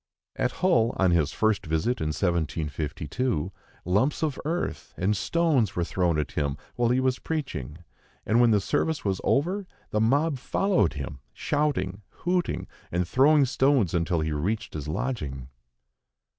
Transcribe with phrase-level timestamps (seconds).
[0.35, 3.51] At Hull, on his first visit in 1752,
[3.85, 7.83] lumps of earth and stones were thrown at him while he was preaching;
[8.25, 13.93] and when the service was over, the mob followed him, shouting, hooting, and throwing stones
[13.93, 15.49] until he reached his lodging.